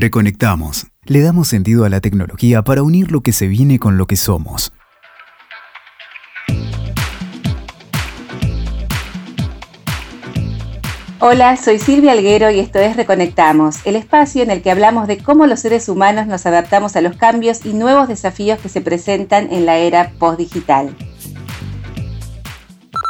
Reconectamos. 0.00 0.86
Le 1.06 1.22
damos 1.22 1.48
sentido 1.48 1.84
a 1.84 1.88
la 1.88 2.00
tecnología 2.00 2.62
para 2.62 2.84
unir 2.84 3.10
lo 3.10 3.20
que 3.20 3.32
se 3.32 3.48
viene 3.48 3.80
con 3.80 3.98
lo 3.98 4.06
que 4.06 4.14
somos. 4.14 4.72
Hola, 11.18 11.56
soy 11.56 11.80
Silvia 11.80 12.12
Alguero 12.12 12.48
y 12.52 12.60
esto 12.60 12.78
es 12.78 12.96
Reconectamos, 12.96 13.84
el 13.84 13.96
espacio 13.96 14.44
en 14.44 14.52
el 14.52 14.62
que 14.62 14.70
hablamos 14.70 15.08
de 15.08 15.18
cómo 15.18 15.48
los 15.48 15.58
seres 15.58 15.88
humanos 15.88 16.28
nos 16.28 16.46
adaptamos 16.46 16.94
a 16.94 17.00
los 17.00 17.16
cambios 17.16 17.66
y 17.66 17.72
nuevos 17.72 18.06
desafíos 18.06 18.60
que 18.60 18.68
se 18.68 18.80
presentan 18.80 19.52
en 19.52 19.66
la 19.66 19.78
era 19.78 20.12
postdigital. 20.20 20.96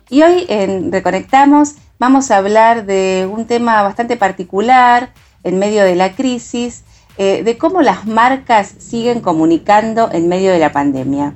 Y 0.08 0.22
hoy 0.22 0.46
en 0.48 0.90
Reconectamos 0.90 1.74
vamos 1.98 2.30
a 2.30 2.38
hablar 2.38 2.86
de 2.86 3.28
un 3.30 3.46
tema 3.46 3.82
bastante 3.82 4.16
particular 4.16 5.12
en 5.44 5.58
medio 5.58 5.84
de 5.84 5.94
la 5.94 6.14
crisis, 6.14 6.84
eh, 7.16 7.42
de 7.42 7.58
cómo 7.58 7.82
las 7.82 8.06
marcas 8.06 8.74
siguen 8.78 9.20
comunicando 9.20 10.10
en 10.12 10.28
medio 10.28 10.52
de 10.52 10.58
la 10.58 10.72
pandemia. 10.72 11.34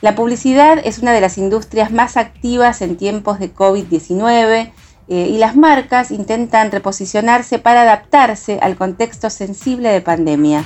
La 0.00 0.14
publicidad 0.14 0.78
es 0.84 1.00
una 1.00 1.12
de 1.12 1.20
las 1.20 1.38
industrias 1.38 1.90
más 1.90 2.16
activas 2.16 2.82
en 2.82 2.96
tiempos 2.96 3.40
de 3.40 3.52
COVID-19 3.52 4.72
eh, 5.08 5.28
y 5.28 5.38
las 5.38 5.56
marcas 5.56 6.12
intentan 6.12 6.70
reposicionarse 6.70 7.58
para 7.58 7.82
adaptarse 7.82 8.60
al 8.62 8.76
contexto 8.76 9.28
sensible 9.28 9.88
de 9.88 10.00
pandemia. 10.00 10.64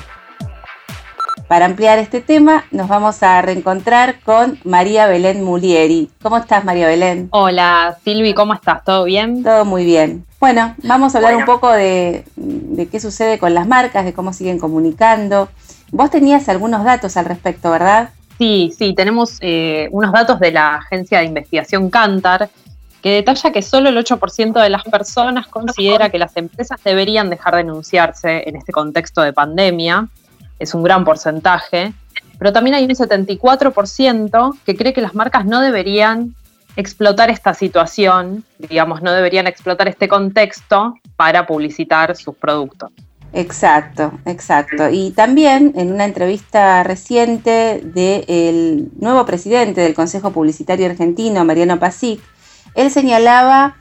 Para 1.49 1.67
ampliar 1.67 1.99
este 1.99 2.21
tema, 2.21 2.65
nos 2.71 2.89
vamos 2.89 3.23
a 3.23 3.41
reencontrar 3.43 4.21
con 4.21 4.59
María 4.65 5.07
Belén 5.07 5.45
Mulieri. 5.45 6.11
¿Cómo 6.23 6.39
estás, 6.39 6.65
María 6.65 6.87
Belén? 6.87 7.29
Hola, 7.31 7.97
Silvi, 8.05 8.35
¿cómo 8.35 8.55
estás? 8.55 8.85
¿Todo 8.85 9.05
bien? 9.05 9.43
Todo 9.43 9.65
muy 9.65 9.85
bien. 9.85 10.27
Bueno, 10.43 10.75
vamos 10.83 11.15
a 11.15 11.19
hablar 11.19 11.37
un 11.37 11.45
poco 11.45 11.71
de, 11.71 12.25
qué 12.91 12.99
sucede 12.99 13.39
con 13.39 13.55
las 13.55 13.69
marcas, 13.69 14.05
de 14.05 14.13
cómo 14.13 14.33
siguen 14.33 14.59
comunicando. 14.59 15.49
Vos 15.93 16.11
tenías 16.11 16.49
algunos 16.49 16.83
datos 16.83 17.17
al 17.17 17.27
respecto, 17.27 17.71
¿verdad? 17.71 18.11
Sí, 18.39 18.75
sí, 18.77 18.93
tenemos 18.93 19.39
eh, 19.41 19.89
unos 19.93 20.11
datos 20.11 20.41
de 20.41 20.51
la 20.51 20.79
agencia 20.79 21.21
de 21.21 21.27
investigación 21.27 21.91
Cantar 21.91 22.51
que 23.03 23.11
detalla 23.11 23.53
que 23.53 23.63
solo 23.63 23.91
el 23.91 23.97
8% 23.97 24.61
de 24.61 24.69
las 24.69 24.83
personas 24.83 25.47
considera 25.47 26.11
que 26.11 26.19
las 26.19 26.37
empresas 26.37 26.83
deberían 26.83 27.31
dejar 27.31 27.55
de 27.55 27.61
anunciarse 27.61 28.43
en 28.49 28.57
este 28.57 28.73
contexto 28.73 29.21
de 29.21 29.33
pandemia. 29.33 30.09
Es 30.59 30.75
un 30.75 30.83
gran 30.83 31.05
porcentaje. 31.05 31.93
Pero 32.41 32.53
también 32.53 32.75
hay 32.75 32.83
un 32.83 32.91
74% 32.91 34.59
que 34.67 34.77
cree 34.77 34.93
que 34.93 35.03
las 35.03 35.15
marcas 35.15 35.45
no 35.45 35.61
deberían 35.61 36.35
explotar 36.77 37.31
esta 37.31 37.55
situación, 37.55 38.45
digamos, 38.59 39.03
no 39.03 39.13
deberían 39.13 39.47
explotar 39.47 39.89
este 39.89 40.09
contexto 40.09 40.95
para 41.17 41.47
publicitar 41.47 42.17
sus 42.17 42.35
productos. 42.35 42.91
Exacto, 43.35 44.13
exacto. 44.27 44.91
Y 44.91 45.11
también 45.13 45.73
en 45.77 45.93
una 45.93 46.05
entrevista 46.05 46.83
reciente 46.83 47.81
del 47.83 48.91
nuevo 48.99 49.25
presidente 49.25 49.81
del 49.81 49.95
Consejo 49.95 50.33
Publicitario 50.33 50.87
Argentino, 50.87 51.45
Mariano 51.45 51.79
Pasic, 51.79 52.21
él 52.75 52.91
señalaba 52.91 53.77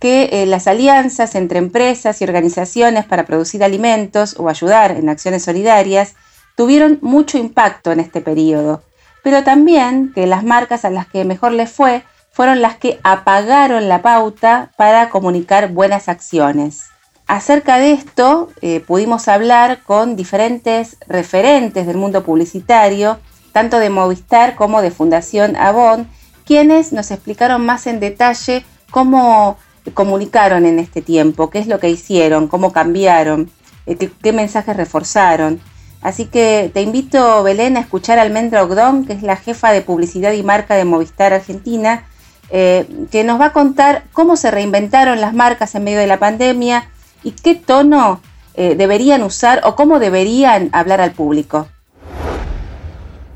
que 0.00 0.28
eh, 0.32 0.46
las 0.46 0.66
alianzas 0.66 1.34
entre 1.36 1.58
empresas 1.58 2.20
y 2.20 2.24
organizaciones 2.24 3.06
para 3.06 3.24
producir 3.24 3.64
alimentos 3.64 4.36
o 4.38 4.48
ayudar 4.48 4.90
en 4.92 5.08
acciones 5.08 5.44
solidarias 5.44 6.14
tuvieron 6.54 6.98
mucho 7.00 7.38
impacto 7.38 7.92
en 7.92 8.00
este 8.00 8.20
periodo, 8.20 8.82
pero 9.22 9.44
también 9.44 10.12
que 10.14 10.26
las 10.26 10.44
marcas 10.44 10.84
a 10.84 10.90
las 10.90 11.06
que 11.06 11.24
mejor 11.24 11.52
les 11.52 11.70
fue 11.70 12.02
fueron 12.36 12.60
las 12.60 12.76
que 12.76 13.00
apagaron 13.02 13.88
la 13.88 14.02
pauta 14.02 14.70
para 14.76 15.08
comunicar 15.08 15.72
buenas 15.72 16.06
acciones. 16.06 16.84
Acerca 17.26 17.78
de 17.78 17.92
esto 17.92 18.50
eh, 18.60 18.80
pudimos 18.80 19.26
hablar 19.26 19.82
con 19.84 20.16
diferentes 20.16 20.98
referentes 21.08 21.86
del 21.86 21.96
mundo 21.96 22.24
publicitario, 22.24 23.18
tanto 23.52 23.78
de 23.78 23.88
Movistar 23.88 24.54
como 24.54 24.82
de 24.82 24.90
Fundación 24.90 25.56
Avon, 25.56 26.08
quienes 26.44 26.92
nos 26.92 27.10
explicaron 27.10 27.64
más 27.64 27.86
en 27.86 28.00
detalle 28.00 28.66
cómo 28.90 29.56
comunicaron 29.94 30.66
en 30.66 30.78
este 30.78 31.00
tiempo, 31.00 31.48
qué 31.48 31.60
es 31.60 31.68
lo 31.68 31.80
que 31.80 31.88
hicieron, 31.88 32.48
cómo 32.48 32.70
cambiaron, 32.70 33.50
eh, 33.86 33.96
qué, 33.96 34.32
mensajes 34.34 34.76
reforzaron. 34.76 35.58
Así 36.02 36.26
que 36.26 36.70
te 36.74 36.82
invito, 36.82 37.42
Belén, 37.42 37.78
a 37.78 37.80
escuchar 37.80 38.18
a 38.18 38.22
Almendra 38.22 38.62
Ogdón, 38.62 39.06
que 39.06 39.14
es 39.14 39.22
la 39.22 39.36
jefa 39.36 39.72
de 39.72 39.80
publicidad 39.80 40.32
y 40.32 40.42
marca 40.42 40.74
de 40.74 40.84
Movistar 40.84 41.32
Argentina, 41.32 42.04
eh, 42.50 42.86
que 43.10 43.24
nos 43.24 43.40
va 43.40 43.46
a 43.46 43.52
contar 43.52 44.04
cómo 44.12 44.36
se 44.36 44.50
reinventaron 44.50 45.20
las 45.20 45.34
marcas 45.34 45.74
en 45.74 45.84
medio 45.84 45.98
de 45.98 46.06
la 46.06 46.18
pandemia 46.18 46.88
y 47.22 47.32
qué 47.32 47.54
tono 47.54 48.20
eh, 48.54 48.74
deberían 48.76 49.22
usar 49.22 49.60
o 49.64 49.74
cómo 49.74 49.98
deberían 49.98 50.70
hablar 50.72 51.00
al 51.00 51.12
público. 51.12 51.68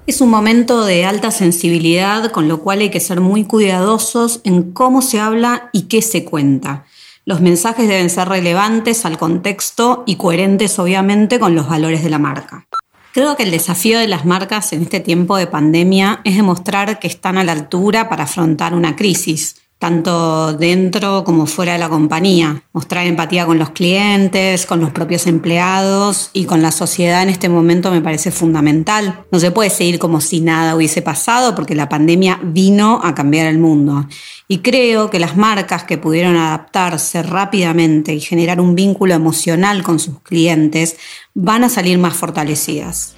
Es 0.07 0.21
un 0.21 0.31
momento 0.31 0.85
de 0.85 1.05
alta 1.05 1.31
sensibilidad, 1.31 2.31
con 2.33 2.49
lo 2.49 2.61
cual 2.61 2.81
hay 2.81 2.91
que 2.91 3.01
ser 3.01 3.21
muy 3.21 3.45
cuidadosos 3.45 4.41
en 4.45 4.73
cómo 4.73 5.03
se 5.03 5.21
habla 5.21 5.71
y 5.73 5.83
qué 5.83 6.03
se 6.03 6.25
cuenta. 6.25 6.85
Los 7.27 7.41
mensajes 7.41 7.87
deben 7.87 8.11
ser 8.11 8.29
relevantes 8.29 9.05
al 9.05 9.19
contexto 9.19 10.03
y 10.07 10.17
coherentes, 10.17 10.79
obviamente, 10.79 11.39
con 11.39 11.55
los 11.55 11.69
valores 11.69 12.03
de 12.03 12.11
la 12.11 12.19
marca. 12.19 12.67
Creo 13.13 13.37
que 13.37 13.43
el 13.43 13.51
desafío 13.51 13.99
de 13.99 14.07
las 14.07 14.25
marcas 14.25 14.73
en 14.73 14.83
este 14.83 15.01
tiempo 15.01 15.37
de 15.37 15.49
pandemia 15.49 16.21
es 16.25 16.37
demostrar 16.37 17.01
que 17.01 17.09
están 17.09 17.39
a 17.39 17.45
la 17.45 17.53
altura 17.53 18.09
para 18.09 18.25
afrontar 18.25 18.73
una 18.73 18.95
crisis 18.95 19.60
tanto 19.81 20.53
dentro 20.53 21.25
como 21.25 21.47
fuera 21.47 21.73
de 21.73 21.79
la 21.79 21.89
compañía. 21.89 22.63
Mostrar 22.75 23.07
empatía 23.07 23.47
con 23.47 23.59
los 23.59 23.71
clientes, 23.71 24.67
con 24.67 24.79
los 24.79 24.91
propios 24.91 25.27
empleados 25.27 26.29
y 26.35 26.45
con 26.45 26.61
la 26.61 26.71
sociedad 26.71 27.23
en 27.23 27.31
este 27.31 27.49
momento 27.49 27.91
me 27.91 28.03
parece 28.03 28.31
fundamental. 28.31 29.25
No 29.33 29.41
se 29.41 29.51
puede 29.51 29.71
seguir 29.71 29.99
como 29.99 30.21
si 30.21 30.43
nada 30.43 30.77
hubiese 30.77 31.01
pasado 31.01 31.55
porque 31.55 31.75
la 31.75 31.89
pandemia 31.89 32.39
vino 32.43 33.01
a 33.03 33.15
cambiar 33.15 33.47
el 33.47 33.59
mundo. 33.59 34.07
Y 34.49 34.59
creo 34.59 35.09
que 35.09 35.19
las 35.19 35.39
marcas 35.39 35.85
que 35.85 35.97
pudieron 35.97 36.37
adaptarse 36.37 37.23
rápidamente 37.23 38.13
y 38.13 38.21
generar 38.21 38.61
un 38.61 38.75
vínculo 38.75 39.15
emocional 39.15 39.83
con 39.83 39.99
sus 39.99 40.21
clientes 40.21 40.99
van 41.33 41.65
a 41.65 41.71
salir 41.71 41.97
más 41.97 42.15
fortalecidas. 42.15 43.17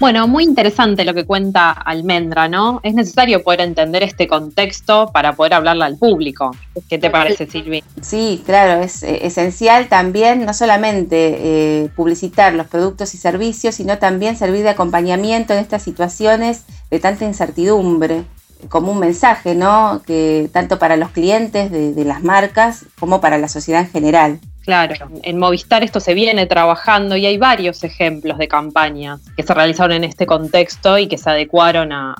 Bueno, 0.00 0.28
muy 0.28 0.44
interesante 0.44 1.04
lo 1.04 1.12
que 1.12 1.24
cuenta 1.24 1.72
Almendra, 1.72 2.48
¿no? 2.48 2.78
Es 2.84 2.94
necesario 2.94 3.42
poder 3.42 3.62
entender 3.62 4.04
este 4.04 4.28
contexto 4.28 5.10
para 5.12 5.34
poder 5.34 5.54
hablarle 5.54 5.84
al 5.84 5.98
público. 5.98 6.54
¿Qué 6.88 6.98
te 6.98 7.10
parece, 7.10 7.46
Silvi? 7.46 7.82
Sí, 8.00 8.40
claro, 8.46 8.80
es 8.80 9.02
eh, 9.02 9.26
esencial 9.26 9.88
también 9.88 10.46
no 10.46 10.54
solamente 10.54 11.36
eh, 11.38 11.90
publicitar 11.96 12.54
los 12.54 12.68
productos 12.68 13.12
y 13.14 13.18
servicios, 13.18 13.74
sino 13.74 13.98
también 13.98 14.36
servir 14.36 14.62
de 14.62 14.70
acompañamiento 14.70 15.52
en 15.52 15.58
estas 15.58 15.82
situaciones 15.82 16.62
de 16.92 17.00
tanta 17.00 17.24
incertidumbre 17.24 18.24
como 18.68 18.92
un 18.92 19.00
mensaje, 19.00 19.56
¿no? 19.56 20.02
Que 20.06 20.48
tanto 20.52 20.78
para 20.78 20.96
los 20.96 21.10
clientes 21.10 21.70
de 21.70 22.04
las 22.04 22.22
marcas 22.22 22.86
como 22.98 23.20
para 23.20 23.38
la 23.38 23.48
sociedad 23.48 23.82
en 23.82 23.90
general. 23.90 24.40
Claro, 24.68 25.08
en 25.22 25.38
Movistar 25.38 25.82
esto 25.82 25.98
se 25.98 26.12
viene 26.12 26.44
trabajando 26.44 27.16
y 27.16 27.24
hay 27.24 27.38
varios 27.38 27.82
ejemplos 27.84 28.36
de 28.36 28.48
campañas 28.48 29.18
que 29.34 29.42
se 29.42 29.54
realizaron 29.54 29.92
en 29.92 30.04
este 30.04 30.26
contexto 30.26 30.98
y 30.98 31.06
que 31.06 31.16
se 31.16 31.30
adecuaron 31.30 31.90
a, 31.90 32.14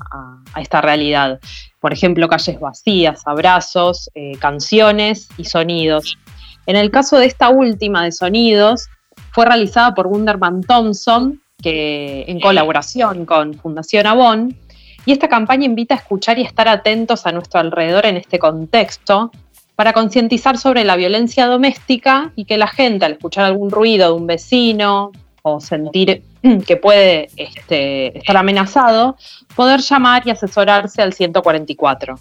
esta 0.59 0.81
realidad. 0.81 1.39
Por 1.79 1.93
ejemplo, 1.93 2.27
calles 2.27 2.59
vacías, 2.59 3.21
abrazos, 3.27 4.09
eh, 4.15 4.31
canciones 4.39 5.29
y 5.37 5.45
sonidos. 5.45 6.17
En 6.65 6.75
el 6.75 6.89
caso 6.89 7.19
de 7.19 7.27
esta 7.27 7.49
última 7.49 8.03
de 8.03 8.11
sonidos, 8.11 8.87
fue 9.31 9.45
realizada 9.45 9.93
por 9.93 10.07
Wunderman 10.07 10.63
Thompson, 10.63 11.39
que 11.61 12.25
en 12.27 12.39
colaboración 12.39 13.27
con 13.27 13.53
Fundación 13.53 14.07
Avon, 14.07 14.57
y 15.05 15.11
esta 15.11 15.27
campaña 15.27 15.65
invita 15.65 15.93
a 15.93 15.97
escuchar 15.97 16.39
y 16.39 16.41
estar 16.41 16.67
atentos 16.67 17.27
a 17.27 17.31
nuestro 17.31 17.59
alrededor 17.59 18.07
en 18.07 18.17
este 18.17 18.39
contexto, 18.39 19.29
para 19.79 19.93
concientizar 19.93 20.57
sobre 20.57 20.83
la 20.83 20.97
violencia 20.97 21.47
doméstica 21.47 22.33
y 22.35 22.43
que 22.43 22.57
la 22.57 22.67
gente 22.67 23.05
al 23.05 23.13
escuchar 23.13 23.45
algún 23.45 23.71
ruido 23.71 24.09
de 24.09 24.13
un 24.13 24.27
vecino 24.27 25.13
o 25.41 25.61
sentir 25.61 26.21
que 26.67 26.75
puede 26.75 27.29
este, 27.37 28.17
estar 28.17 28.35
amenazado, 28.35 29.15
poder 29.55 29.79
llamar 29.79 30.23
y 30.27 30.31
asesorarse 30.31 31.01
al 31.01 31.13
144. 31.13 32.19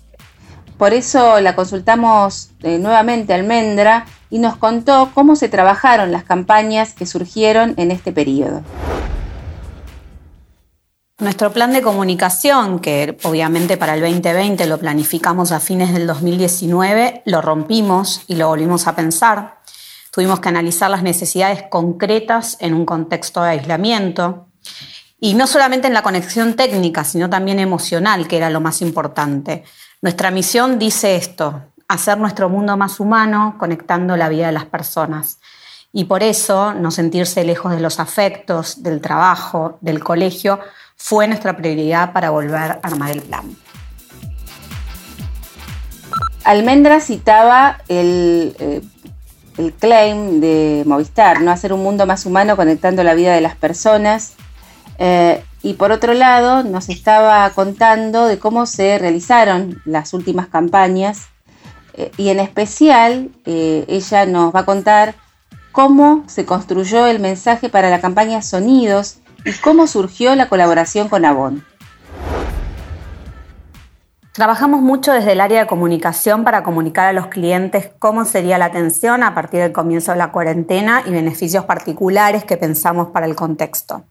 Por 0.78 0.92
eso 0.92 1.40
la 1.40 1.56
consultamos 1.56 2.50
eh, 2.62 2.78
nuevamente 2.78 3.32
a 3.32 3.36
Almendra 3.36 4.06
y 4.30 4.38
nos 4.38 4.54
contó 4.54 5.10
cómo 5.12 5.34
se 5.34 5.48
trabajaron 5.48 6.12
las 6.12 6.22
campañas 6.22 6.94
que 6.94 7.06
surgieron 7.06 7.74
en 7.76 7.90
este 7.90 8.12
periodo. 8.12 8.62
Nuestro 11.20 11.52
plan 11.52 11.72
de 11.72 11.82
comunicación, 11.82 12.78
que 12.78 13.18
obviamente 13.24 13.76
para 13.76 13.94
el 13.94 14.00
2020 14.02 14.68
lo 14.68 14.78
planificamos 14.78 15.50
a 15.50 15.58
fines 15.58 15.92
del 15.92 16.06
2019, 16.06 17.22
lo 17.24 17.42
rompimos 17.42 18.22
y 18.28 18.36
lo 18.36 18.46
volvimos 18.46 18.86
a 18.86 18.94
pensar. 18.94 19.58
Tuvimos 20.12 20.38
que 20.38 20.48
analizar 20.48 20.88
las 20.88 21.02
necesidades 21.02 21.64
concretas 21.68 22.56
en 22.60 22.72
un 22.72 22.86
contexto 22.86 23.42
de 23.42 23.50
aislamiento. 23.50 24.46
Y 25.18 25.34
no 25.34 25.48
solamente 25.48 25.88
en 25.88 25.94
la 25.94 26.04
conexión 26.04 26.54
técnica, 26.54 27.02
sino 27.02 27.28
también 27.28 27.58
emocional, 27.58 28.28
que 28.28 28.36
era 28.36 28.48
lo 28.48 28.60
más 28.60 28.80
importante. 28.80 29.64
Nuestra 30.00 30.30
misión 30.30 30.78
dice 30.78 31.16
esto, 31.16 31.64
hacer 31.88 32.16
nuestro 32.18 32.48
mundo 32.48 32.76
más 32.76 33.00
humano 33.00 33.56
conectando 33.58 34.16
la 34.16 34.28
vida 34.28 34.46
de 34.46 34.52
las 34.52 34.66
personas. 34.66 35.40
Y 35.92 36.04
por 36.04 36.22
eso 36.22 36.74
no 36.74 36.92
sentirse 36.92 37.42
lejos 37.42 37.72
de 37.72 37.80
los 37.80 37.98
afectos, 37.98 38.84
del 38.84 39.00
trabajo, 39.00 39.78
del 39.80 40.04
colegio, 40.04 40.60
fue 40.98 41.26
nuestra 41.28 41.56
prioridad 41.56 42.12
para 42.12 42.30
volver 42.30 42.54
a 42.56 42.80
armar 42.82 43.12
el 43.12 43.22
plan. 43.22 43.56
Almendra 46.44 47.00
citaba 47.00 47.78
el, 47.88 48.54
eh, 48.58 48.82
el 49.58 49.72
claim 49.72 50.40
de 50.40 50.82
Movistar, 50.86 51.40
¿no? 51.40 51.50
Hacer 51.50 51.72
un 51.72 51.82
mundo 51.82 52.06
más 52.06 52.26
humano 52.26 52.56
conectando 52.56 53.04
la 53.04 53.14
vida 53.14 53.34
de 53.34 53.40
las 53.40 53.54
personas. 53.54 54.34
Eh, 54.98 55.42
y 55.62 55.74
por 55.74 55.92
otro 55.92 56.14
lado, 56.14 56.62
nos 56.62 56.88
estaba 56.88 57.48
contando 57.50 58.26
de 58.26 58.38
cómo 58.38 58.66
se 58.66 58.98
realizaron 58.98 59.80
las 59.84 60.12
últimas 60.14 60.48
campañas. 60.48 61.28
Eh, 61.94 62.10
y 62.16 62.28
en 62.30 62.40
especial, 62.40 63.30
ella 63.44 64.26
nos 64.26 64.54
va 64.54 64.60
a 64.60 64.64
contar 64.64 65.14
cómo 65.72 66.24
se 66.26 66.44
construyó 66.44 67.06
el 67.06 67.20
mensaje 67.20 67.68
para 67.68 67.90
la 67.90 68.00
campaña 68.00 68.42
Sonidos 68.42 69.18
y 69.48 69.52
cómo 69.52 69.86
surgió 69.86 70.34
la 70.34 70.48
colaboración 70.48 71.08
con 71.08 71.24
Avon. 71.24 71.64
Trabajamos 74.32 74.82
mucho 74.82 75.12
desde 75.12 75.32
el 75.32 75.40
área 75.40 75.60
de 75.60 75.66
comunicación 75.66 76.44
para 76.44 76.62
comunicar 76.62 77.06
a 77.08 77.12
los 77.12 77.26
clientes 77.26 77.90
cómo 77.98 78.24
sería 78.24 78.58
la 78.58 78.66
atención 78.66 79.22
a 79.22 79.34
partir 79.34 79.60
del 79.60 79.72
comienzo 79.72 80.12
de 80.12 80.18
la 80.18 80.30
cuarentena 80.30 81.02
y 81.06 81.10
beneficios 81.10 81.64
particulares 81.64 82.44
que 82.44 82.56
pensamos 82.56 83.08
para 83.08 83.26
el 83.26 83.34
contexto. 83.34 84.04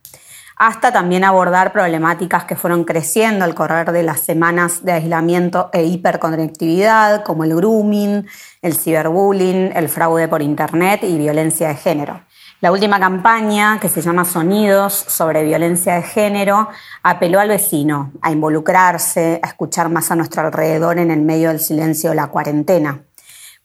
Hasta 0.57 0.91
también 0.91 1.23
abordar 1.23 1.71
problemáticas 1.71 2.45
que 2.45 2.55
fueron 2.55 2.83
creciendo 2.83 3.45
al 3.45 3.53
correr 3.53 3.91
de 3.91 4.01
las 4.01 4.21
semanas 4.21 4.83
de 4.83 4.93
aislamiento 4.93 5.69
e 5.71 5.83
hiperconectividad, 5.83 7.23
como 7.23 7.43
el 7.43 7.55
grooming, 7.55 8.25
el 8.63 8.73
ciberbullying, 8.75 9.71
el 9.75 9.87
fraude 9.87 10.27
por 10.27 10.41
Internet 10.41 11.03
y 11.03 11.15
violencia 11.15 11.67
de 11.67 11.75
género. 11.75 12.26
La 12.59 12.71
última 12.71 12.99
campaña, 12.99 13.79
que 13.79 13.87
se 13.87 14.01
llama 14.01 14.25
Sonidos 14.25 14.91
sobre 14.95 15.43
violencia 15.43 15.93
de 15.93 16.01
género, 16.01 16.69
apeló 17.03 17.39
al 17.39 17.49
vecino 17.49 18.11
a 18.19 18.31
involucrarse, 18.31 19.39
a 19.43 19.47
escuchar 19.47 19.89
más 19.89 20.09
a 20.09 20.15
nuestro 20.15 20.41
alrededor 20.41 20.97
en 20.97 21.11
el 21.11 21.21
medio 21.21 21.49
del 21.49 21.59
silencio 21.59 22.09
de 22.09 22.15
la 22.15 22.27
cuarentena. 22.27 23.03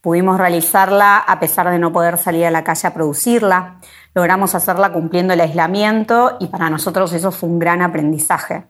Pudimos 0.02 0.36
realizarla 0.36 1.16
a 1.16 1.40
pesar 1.40 1.70
de 1.70 1.78
no 1.78 1.90
poder 1.90 2.18
salir 2.18 2.44
a 2.44 2.50
la 2.50 2.64
calle 2.64 2.86
a 2.86 2.92
producirla. 2.92 3.78
Logramos 4.12 4.54
hacerla 4.54 4.92
cumpliendo 4.92 5.32
el 5.32 5.40
aislamiento 5.40 6.36
y 6.38 6.48
para 6.48 6.68
nosotros 6.68 7.14
eso 7.14 7.32
fue 7.32 7.48
un 7.48 7.58
gran 7.58 7.80
aprendizaje. 7.80 8.66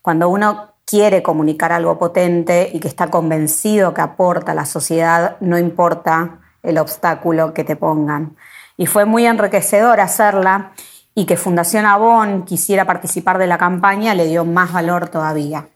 Cuando 0.00 0.30
uno 0.30 0.72
quiere 0.86 1.22
comunicar 1.22 1.72
algo 1.72 1.98
potente 1.98 2.70
y 2.72 2.80
que 2.80 2.88
está 2.88 3.10
convencido 3.10 3.92
que 3.92 4.00
aporta 4.00 4.52
a 4.52 4.54
la 4.54 4.64
sociedad, 4.64 5.36
no 5.40 5.58
importa 5.58 6.38
el 6.62 6.78
obstáculo 6.78 7.52
que 7.52 7.64
te 7.64 7.76
pongan 7.76 8.36
y 8.76 8.86
fue 8.86 9.04
muy 9.04 9.26
enriquecedor 9.26 10.00
hacerla 10.00 10.72
y 11.14 11.24
que 11.24 11.36
Fundación 11.36 11.86
Avon 11.86 12.44
quisiera 12.44 12.84
participar 12.84 13.38
de 13.38 13.46
la 13.46 13.56
campaña 13.56 14.14
le 14.14 14.26
dio 14.26 14.44
más 14.44 14.72
valor 14.72 15.08
todavía. 15.08 15.68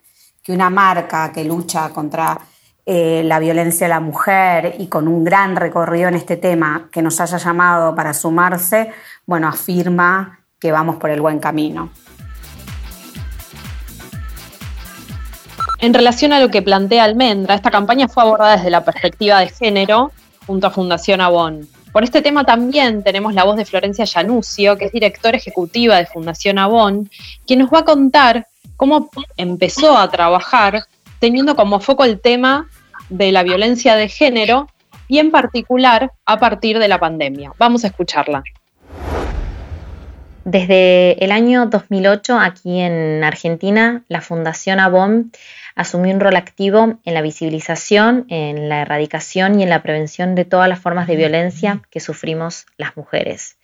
Que 0.43 0.53
una 0.53 0.69
marca 0.69 1.33
que 1.33 1.45
lucha 1.45 1.89
contra 1.91 2.39
eh, 2.85 3.23
la 3.25 3.39
violencia 3.39 3.87
de 3.87 3.95
la 3.95 4.01
mujer 4.01 4.77
y 4.79 4.89
con 4.89 5.09
un 5.09 5.25
gran 5.25 5.57
recorrido 5.57 6.09
en 6.09 6.15
este 6.15 6.37
tema 6.37 6.89
que 6.93 7.03
nos 7.03 7.21
haya 7.21 7.39
llamado 7.39 7.95
para 7.95 8.13
sumarse, 8.13 8.93
bueno, 9.27 9.49
afirma 9.49 10.41
que 10.59 10.73
vamos 10.73 10.97
por 10.97 11.11
el 11.11 11.21
buen 11.21 11.39
camino. 11.39 11.91
En 15.79 15.95
relación 15.95 16.35
a 16.35 16.41
lo 16.41 16.51
que 16.51 16.61
plantea 16.61 17.05
Almendra, 17.05 17.55
esta 17.55 17.71
campaña 17.71 18.09
fue 18.09 18.23
abordada 18.23 18.57
desde 18.57 18.69
la 18.71 18.85
perspectiva 18.85 19.39
de 19.41 19.49
género 19.49 20.13
junto 20.47 20.67
a 20.67 20.71
Fundación 20.71 21.23
Avon. 21.23 21.67
Por 21.93 22.05
este 22.05 22.23
tema 22.23 22.45
también 22.45 23.03
tenemos 23.03 23.35
la 23.35 23.45
voz 23.45 23.57
de 23.57 23.65
Florencia 23.65 24.05
Yanucio, 24.05 24.79
que 24.79 24.87
es 24.87 24.93
directora 24.93 25.37
ejecutiva 25.37 25.97
de 25.97 26.07
Fundación 26.07 26.59
Avon, 26.59 27.11
quien 27.47 27.59
nos 27.59 27.71
va 27.71 27.81
a 27.81 27.85
contar 27.85 28.47
cómo 28.77 29.11
empezó 29.37 29.99
a 29.99 30.09
trabajar 30.09 30.85
teniendo 31.19 31.57
como 31.57 31.81
foco 31.81 32.05
el 32.05 32.21
tema 32.21 32.69
de 33.09 33.33
la 33.33 33.43
violencia 33.43 33.97
de 33.97 34.09
género 34.09 34.69
y 35.09 35.19
en 35.19 35.33
particular 35.33 36.13
a 36.25 36.39
partir 36.39 36.79
de 36.79 36.87
la 36.87 37.01
pandemia. 37.01 37.53
Vamos 37.59 37.83
a 37.83 37.89
escucharla. 37.89 38.45
Desde 40.45 41.23
el 41.23 41.33
año 41.33 41.67
2008, 41.67 42.39
aquí 42.39 42.81
en 42.81 43.25
Argentina, 43.25 44.03
la 44.09 44.21
Fundación 44.21 44.79
Avon 44.79 45.33
asumió 45.81 46.15
un 46.15 46.21
rol 46.21 46.37
activo 46.37 46.99
en 47.05 47.15
la 47.15 47.23
visibilización, 47.23 48.27
en 48.29 48.69
la 48.69 48.83
erradicación 48.83 49.59
y 49.59 49.63
en 49.63 49.71
la 49.71 49.83
prevención 49.83 50.35
de 50.35 50.45
todas 50.45 50.69
las 50.69 50.79
formas 50.79 51.07
de 51.07 51.17
violencia 51.17 51.81
que 51.91 52.01
sufrimos 52.01 52.67
las 52.77 52.99
mujeres. 52.99 53.57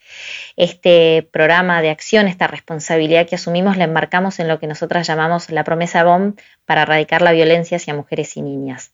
Este 0.56 1.28
programa 1.30 1.82
de 1.82 1.90
acción, 1.90 2.26
esta 2.26 2.46
responsabilidad 2.46 3.26
que 3.28 3.34
asumimos, 3.34 3.76
la 3.76 3.84
enmarcamos 3.84 4.40
en 4.40 4.48
lo 4.48 4.58
que 4.58 4.66
nosotras 4.66 5.06
llamamos 5.06 5.50
la 5.50 5.62
promesa 5.62 6.04
BOM 6.04 6.36
para 6.64 6.82
erradicar 6.82 7.20
la 7.20 7.32
violencia 7.32 7.76
hacia 7.76 7.94
mujeres 7.94 8.34
y 8.38 8.42
niñas 8.42 8.92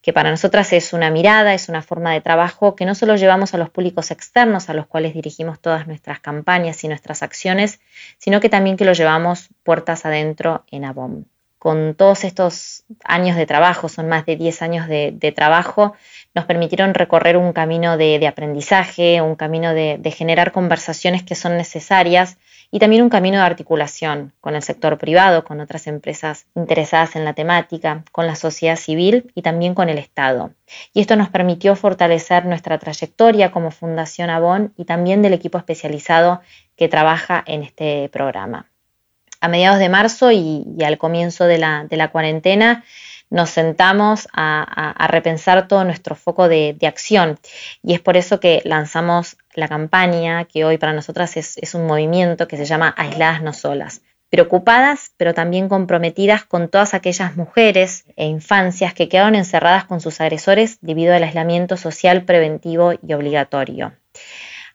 que 0.00 0.12
para 0.12 0.30
nosotras 0.30 0.70
es 0.74 0.92
una 0.92 1.10
mirada, 1.10 1.54
es 1.54 1.70
una 1.70 1.80
forma 1.80 2.12
de 2.12 2.20
trabajo 2.20 2.76
que 2.76 2.84
no 2.84 2.94
solo 2.94 3.16
llevamos 3.16 3.54
a 3.54 3.56
los 3.56 3.70
públicos 3.70 4.10
externos 4.10 4.68
a 4.68 4.74
los 4.74 4.86
cuales 4.86 5.14
dirigimos 5.14 5.60
todas 5.60 5.86
nuestras 5.86 6.20
campañas 6.20 6.84
y 6.84 6.88
nuestras 6.88 7.22
acciones, 7.22 7.80
sino 8.18 8.38
que 8.38 8.50
también 8.50 8.76
que 8.76 8.84
lo 8.84 8.92
llevamos 8.92 9.48
puertas 9.62 10.04
adentro 10.04 10.66
en 10.70 10.84
ABOM 10.84 11.24
con 11.64 11.94
todos 11.94 12.24
estos 12.24 12.84
años 13.04 13.38
de 13.38 13.46
trabajo, 13.46 13.88
son 13.88 14.06
más 14.06 14.26
de 14.26 14.36
10 14.36 14.60
años 14.60 14.86
de, 14.86 15.32
trabajo, 15.34 15.94
nos 16.34 16.44
permitieron 16.44 16.92
recorrer 16.92 17.38
un 17.38 17.54
camino 17.54 17.96
de, 17.96 18.26
aprendizaje, 18.26 19.22
un 19.22 19.34
camino 19.34 19.72
de, 19.72 19.98
generar 20.14 20.52
conversaciones 20.52 21.22
que 21.22 21.34
son 21.34 21.56
necesarias 21.56 22.36
y 22.70 22.80
también 22.80 23.02
un 23.02 23.08
camino 23.08 23.38
de 23.38 23.44
articulación 23.44 24.34
con 24.42 24.56
el 24.56 24.62
sector 24.62 24.98
privado, 24.98 25.46
con 25.46 25.58
otras 25.60 25.86
empresas 25.86 26.44
interesadas 26.54 27.16
en 27.16 27.24
la 27.24 27.32
temática, 27.32 28.04
con 28.12 28.26
la 28.26 28.36
sociedad 28.36 28.76
civil 28.76 29.32
y 29.34 29.40
también 29.40 29.72
con 29.72 29.88
el 29.88 29.96
Estado. 29.96 30.52
Y 30.92 31.00
esto 31.00 31.16
nos 31.16 31.30
permitió 31.30 31.76
fortalecer 31.76 32.44
nuestra 32.44 32.76
trayectoria 32.78 33.52
como 33.52 33.70
Fundación 33.70 34.28
Avon 34.28 34.74
y 34.76 34.84
también 34.84 35.22
del 35.22 35.32
equipo 35.32 35.56
especializado 35.56 36.42
que 36.76 36.88
trabaja 36.88 37.42
en 37.46 37.62
este 37.62 38.10
programa 38.10 38.66
a 39.44 39.48
mediados 39.48 39.78
de 39.78 39.90
marzo 39.90 40.32
y, 40.32 40.64
al 40.82 40.96
comienzo 40.96 41.44
de 41.44 41.58
la, 41.58 42.08
cuarentena 42.10 42.82
nos 43.28 43.50
sentamos 43.50 44.26
a, 44.32 45.06
repensar 45.10 45.68
todo 45.68 45.84
nuestro 45.84 46.14
foco 46.14 46.48
de, 46.48 46.78
acción 46.82 47.38
y 47.82 47.92
es 47.92 48.00
por 48.00 48.16
eso 48.16 48.40
que 48.40 48.62
lanzamos 48.64 49.36
la 49.54 49.68
campaña 49.68 50.46
que 50.46 50.64
hoy 50.64 50.78
para 50.78 50.94
nosotras 50.94 51.36
es, 51.36 51.74
un 51.74 51.86
movimiento 51.86 52.48
que 52.48 52.56
se 52.56 52.64
llama 52.64 52.94
Aisladas 52.96 53.42
no 53.42 53.52
solas 53.52 54.00
preocupadas, 54.30 55.12
pero 55.16 55.34
también 55.34 55.68
comprometidas 55.68 56.44
con 56.44 56.68
todas 56.68 56.94
aquellas 56.94 57.36
mujeres 57.36 58.04
e 58.16 58.26
infancias 58.26 58.94
que 58.94 59.08
quedaron 59.08 59.34
encerradas 59.34 59.84
con 59.84 60.00
sus 60.00 60.20
agresores 60.20 60.78
debido 60.80 61.14
al 61.14 61.22
aislamiento 61.22 61.76
social 61.76 62.24
preventivo 62.24 62.94
y 63.06 63.12
obligatorio. 63.12 63.92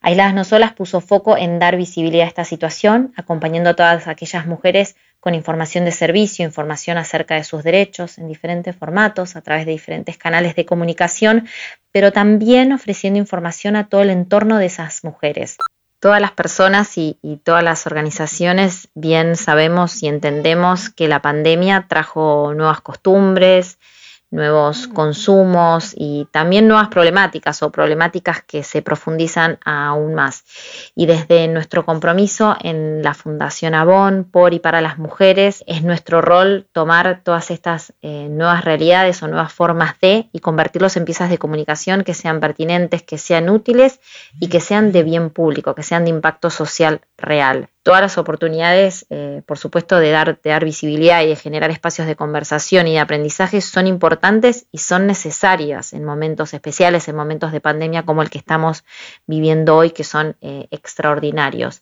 Aisladas 0.02 0.34
No 0.34 0.44
Solas 0.46 0.74
puso 0.74 1.02
foco 1.02 1.38
en 1.38 1.60
dar 1.60 1.76
visibilidad 1.76 2.26
a 2.26 2.30
esta 2.30 2.46
situación, 2.46 3.14
acompañando 3.18 3.72
a 3.72 3.76
todas 3.76 4.08
aquellas 4.08 4.46
mujeres 4.46 4.96
con 5.20 5.36
información 5.36 5.84
de 5.84 5.92
servicio, 5.92 6.46
información 6.46 6.98
acerca 6.98 7.36
de 7.36 7.44
sus 7.44 7.64
derechos 7.64 8.18
en 8.18 8.30
diferentes 8.30 8.76
formatos, 8.76 9.36
a 9.36 9.42
través 9.42 9.66
de 9.66 9.74
diferentes 9.74 10.18
canales 10.18 10.56
de 10.56 10.66
comunicación, 10.66 11.48
pero 11.92 12.14
también 12.14 12.72
ofreciendo 12.72 13.20
información 13.20 13.76
a 13.76 13.90
todo 13.90 14.02
el 14.02 14.10
entorno 14.10 14.58
de 14.58 14.68
esas 14.68 15.04
mujeres. 15.04 15.58
Todas 16.00 16.22
las 16.22 16.32
personas 16.32 16.98
y, 16.98 17.18
todas 17.44 17.62
las 17.62 17.86
organizaciones 17.86 18.88
bien 18.96 19.36
sabemos 19.36 20.02
y 20.02 20.08
entendemos 20.08 20.90
que 20.90 21.10
la 21.10 21.22
pandemia 21.22 21.88
trajo 21.90 22.54
nuevas 22.56 22.80
costumbres, 22.80 23.79
nuevos 24.32 24.88
consumos 24.88 25.94
y 25.96 26.28
también 26.32 26.68
nuevas 26.68 26.90
problemáticas 26.90 27.64
o 27.64 27.72
problemáticas 27.72 28.44
que 28.44 28.64
se 28.64 28.82
profundizan 28.82 29.58
aún 29.66 30.14
más. 30.14 30.44
Y 30.96 31.06
desde 31.06 31.48
nuestro 31.48 31.86
compromiso 31.86 32.56
en 32.62 33.02
la 33.02 33.14
Fundación 33.14 33.74
Avon 33.74 34.24
por 34.24 34.54
y 34.54 34.60
para 34.60 34.82
las 34.82 34.98
mujeres, 34.98 35.64
es 35.68 35.84
nuestro 35.84 36.22
rol 36.22 36.68
tomar 36.72 37.22
todas 37.24 37.52
estas 37.52 37.94
eh, 38.02 38.28
nuevas 38.30 38.64
realidades 38.64 39.22
o 39.24 39.28
nuevas 39.28 39.52
formas 39.52 40.00
de 40.00 40.30
y 40.32 40.40
convertirlos 40.40 40.96
en 40.98 41.06
piezas 41.06 41.30
de 41.30 41.38
comunicación 41.38 42.04
que 42.04 42.14
sean 42.14 42.40
pertinentes, 42.40 43.04
que 43.04 43.18
sean 43.18 43.50
útiles 43.50 44.00
y 44.40 44.48
que 44.48 44.60
sean 44.60 44.92
de 44.92 45.04
bien 45.04 45.30
público, 45.32 45.76
que 45.76 45.84
sean 45.84 46.04
de 46.04 46.12
impacto 46.12 46.50
social 46.50 47.02
real 47.18 47.70
todas 47.84 48.02
las 48.02 48.18
oportunidades, 48.18 49.06
eh, 49.10 49.42
por 49.46 49.58
supuesto, 49.58 50.00
de 50.00 50.12
dar, 50.12 50.40
de 50.42 50.50
dar 50.50 50.66
visibilidad 50.66 51.22
y 51.24 51.28
de 51.28 51.36
generar 51.36 51.72
espacios 51.72 52.08
de 52.08 52.16
conversación 52.16 52.88
y 52.88 52.94
de 52.94 53.00
aprendizaje 53.00 53.62
son 53.62 53.88
importantes 53.88 54.68
y 54.72 54.80
son 54.80 55.08
necesarias 55.08 55.94
en 55.94 56.04
momentos 56.04 56.54
especiales, 56.54 57.08
en 57.08 57.16
momentos 57.16 57.52
de 57.52 57.62
pandemia 57.62 58.04
como 58.04 58.22
el 58.22 58.30
que 58.30 58.38
estamos 58.38 58.84
viviendo 59.28 59.78
hoy, 59.78 59.92
que 59.92 60.04
son 60.04 60.36
eh, 60.42 60.68
extraordinarios. 60.72 61.82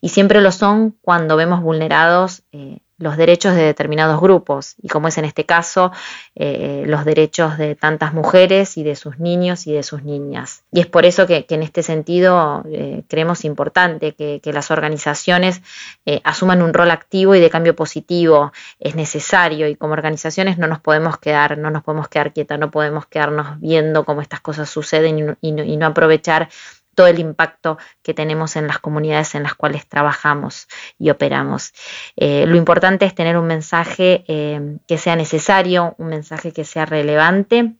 Y 0.00 0.10
siempre 0.10 0.40
lo 0.40 0.52
son 0.52 0.96
cuando 1.02 1.36
vemos 1.36 1.62
vulnerados 1.62 2.42
eh, 2.52 2.78
los 2.98 3.16
derechos 3.16 3.54
de 3.54 3.62
determinados 3.62 4.20
grupos 4.20 4.76
y 4.80 4.88
como 4.88 5.08
es 5.08 5.18
en 5.18 5.24
este 5.24 5.44
caso 5.44 5.90
eh, 6.34 6.84
los 6.86 7.04
derechos 7.04 7.58
de 7.58 7.74
tantas 7.74 8.14
mujeres 8.14 8.76
y 8.76 8.84
de 8.84 8.94
sus 8.94 9.18
niños 9.18 9.66
y 9.66 9.72
de 9.72 9.82
sus 9.82 10.04
niñas. 10.04 10.62
Y 10.72 10.80
es 10.80 10.86
por 10.86 11.04
eso 11.04 11.26
que, 11.26 11.44
en 11.48 11.62
este 11.62 11.82
sentido 11.82 12.64
eh, 12.70 13.02
creemos 13.08 13.44
importante 13.44 14.14
que, 14.14 14.40
las 14.54 14.70
organizaciones 14.70 15.62
eh, 16.06 16.20
asuman 16.22 16.62
un 16.62 16.72
rol 16.72 16.92
activo 16.92 17.34
y 17.34 17.40
de 17.40 17.50
cambio 17.50 17.74
positivo. 17.74 18.52
Es 18.78 18.94
necesario 18.94 19.66
y 19.66 19.74
como 19.74 19.94
organizaciones 19.94 20.58
no 20.58 20.68
nos 20.68 20.78
podemos 20.78 21.18
quedar, 21.18 21.58
no 21.58 21.70
nos 21.70 21.82
podemos 21.82 22.06
quedar 22.06 22.32
quietas, 22.32 22.60
no 22.60 22.70
podemos 22.70 23.06
quedarnos 23.06 23.58
viendo 23.58 24.04
cómo 24.04 24.20
estas 24.20 24.40
cosas 24.40 24.70
suceden 24.70 25.36
y 25.40 25.52
no 25.52 25.86
aprovechar 25.86 26.48
todo 26.94 27.06
el 27.06 27.18
impacto 27.18 27.78
que 28.02 28.14
tenemos 28.14 28.56
en 28.56 28.66
las 28.66 28.78
comunidades 28.78 29.34
en 29.34 29.42
las 29.42 29.54
cuales 29.54 29.86
trabajamos 29.88 30.66
y 30.98 31.10
operamos. 31.10 31.72
Eh, 32.16 32.46
lo 32.46 32.56
importante 32.56 33.04
es 33.04 33.14
tener 33.14 33.36
un 33.36 33.46
mensaje 33.46 34.24
eh, 34.28 34.78
que 34.86 34.98
sea 34.98 35.16
necesario, 35.16 35.94
un 35.98 36.08
mensaje 36.08 36.52
que 36.52 36.64
sea 36.64 36.86
relevante 36.86 37.74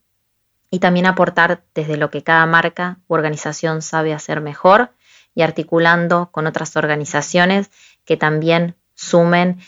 y 0.71 0.79
también 0.81 1.07
aportar 1.07 1.63
desde 1.75 1.97
lo 1.97 2.11
que 2.11 2.23
cada 2.23 2.47
marca 2.47 2.99
u 3.07 3.15
organización 3.15 3.83
sabe 3.83 4.13
hacer 4.13 4.41
mejor 4.41 4.91
y 5.35 5.43
articulando 5.43 6.31
con 6.31 6.47
otras 6.47 6.77
organizaciones 6.77 7.71
que 8.05 8.17
también 8.17 8.77
sumen 8.95 9.61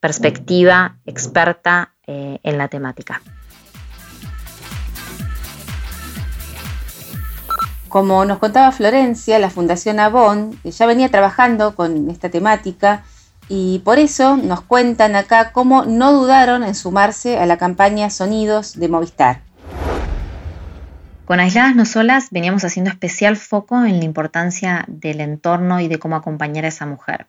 perspectiva 0.00 0.96
experta 1.04 1.94
eh, 2.06 2.40
en 2.42 2.58
la 2.58 2.68
temática. 2.68 3.22
Como 7.90 8.24
nos 8.24 8.38
contaba 8.38 8.70
Florencia, 8.70 9.40
la 9.40 9.50
Fundación 9.50 9.98
Avon 9.98 10.56
ya 10.62 10.86
venía 10.86 11.08
trabajando 11.08 11.74
con 11.74 12.08
esta 12.08 12.28
temática 12.28 13.02
y 13.48 13.80
por 13.80 13.98
eso 13.98 14.36
nos 14.36 14.60
cuentan 14.60 15.16
acá 15.16 15.50
cómo 15.50 15.84
no 15.84 16.12
dudaron 16.12 16.62
en 16.62 16.76
sumarse 16.76 17.38
a 17.38 17.46
la 17.46 17.58
campaña 17.58 18.08
Sonidos 18.08 18.78
de 18.78 18.88
Movistar. 18.88 19.40
Con 21.24 21.40
Aisladas 21.40 21.74
No 21.74 21.84
Solas 21.84 22.28
veníamos 22.30 22.64
haciendo 22.64 22.92
especial 22.92 23.36
foco 23.36 23.84
en 23.84 23.98
la 23.98 24.04
importancia 24.04 24.84
del 24.86 25.20
entorno 25.20 25.80
y 25.80 25.88
de 25.88 25.98
cómo 25.98 26.14
acompañar 26.14 26.66
a 26.66 26.68
esa 26.68 26.86
mujer. 26.86 27.26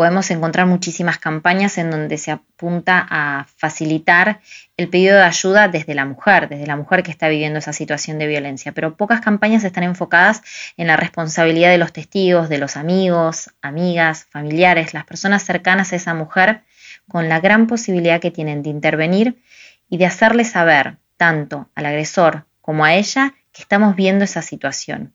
Podemos 0.00 0.30
encontrar 0.30 0.66
muchísimas 0.66 1.18
campañas 1.18 1.76
en 1.76 1.90
donde 1.90 2.16
se 2.16 2.30
apunta 2.30 3.06
a 3.10 3.46
facilitar 3.58 4.40
el 4.78 4.88
pedido 4.88 5.14
de 5.16 5.24
ayuda 5.24 5.68
desde 5.68 5.94
la 5.94 6.06
mujer, 6.06 6.48
desde 6.48 6.66
la 6.66 6.76
mujer 6.76 7.02
que 7.02 7.10
está 7.10 7.28
viviendo 7.28 7.58
esa 7.58 7.74
situación 7.74 8.18
de 8.18 8.26
violencia, 8.26 8.72
pero 8.72 8.96
pocas 8.96 9.20
campañas 9.20 9.62
están 9.62 9.84
enfocadas 9.84 10.40
en 10.78 10.86
la 10.86 10.96
responsabilidad 10.96 11.68
de 11.68 11.76
los 11.76 11.92
testigos, 11.92 12.48
de 12.48 12.56
los 12.56 12.78
amigos, 12.78 13.50
amigas, 13.60 14.26
familiares, 14.30 14.94
las 14.94 15.04
personas 15.04 15.42
cercanas 15.42 15.92
a 15.92 15.96
esa 15.96 16.14
mujer, 16.14 16.62
con 17.06 17.28
la 17.28 17.38
gran 17.40 17.66
posibilidad 17.66 18.22
que 18.22 18.30
tienen 18.30 18.62
de 18.62 18.70
intervenir 18.70 19.42
y 19.90 19.98
de 19.98 20.06
hacerle 20.06 20.44
saber 20.44 20.96
tanto 21.18 21.68
al 21.74 21.84
agresor 21.84 22.46
como 22.62 22.86
a 22.86 22.94
ella 22.94 23.34
que 23.52 23.62
estamos 23.62 23.96
viendo 23.96 24.24
esa 24.24 24.42
situación. 24.42 25.12